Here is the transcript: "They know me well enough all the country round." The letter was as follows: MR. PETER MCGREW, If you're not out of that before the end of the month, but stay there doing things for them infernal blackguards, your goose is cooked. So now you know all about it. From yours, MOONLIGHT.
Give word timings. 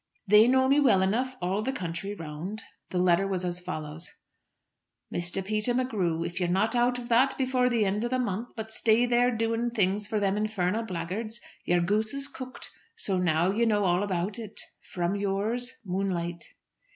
"They 0.25 0.47
know 0.47 0.67
me 0.67 0.79
well 0.79 1.03
enough 1.03 1.35
all 1.43 1.61
the 1.61 1.71
country 1.71 2.15
round." 2.15 2.63
The 2.89 2.97
letter 2.97 3.27
was 3.27 3.45
as 3.45 3.59
follows: 3.61 4.09
MR. 5.13 5.45
PETER 5.45 5.75
MCGREW, 5.75 6.25
If 6.25 6.39
you're 6.39 6.49
not 6.49 6.73
out 6.75 6.97
of 6.97 7.07
that 7.09 7.37
before 7.37 7.69
the 7.69 7.85
end 7.85 8.03
of 8.03 8.09
the 8.09 8.17
month, 8.17 8.47
but 8.55 8.71
stay 8.71 9.05
there 9.05 9.29
doing 9.29 9.69
things 9.69 10.07
for 10.07 10.19
them 10.19 10.37
infernal 10.37 10.81
blackguards, 10.85 11.39
your 11.65 11.81
goose 11.81 12.15
is 12.15 12.27
cooked. 12.27 12.71
So 12.95 13.19
now 13.19 13.51
you 13.51 13.67
know 13.67 13.83
all 13.83 14.01
about 14.01 14.39
it. 14.39 14.59
From 14.91 15.15
yours, 15.15 15.71
MOONLIGHT. 15.85 16.45